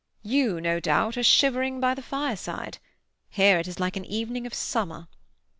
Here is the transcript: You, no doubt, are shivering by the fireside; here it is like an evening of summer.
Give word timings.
You, 0.23 0.59
no 0.59 0.79
doubt, 0.79 1.15
are 1.15 1.21
shivering 1.21 1.79
by 1.79 1.93
the 1.93 2.01
fireside; 2.01 2.79
here 3.29 3.59
it 3.59 3.67
is 3.67 3.79
like 3.79 3.95
an 3.95 4.05
evening 4.05 4.47
of 4.47 4.53
summer. 4.55 5.07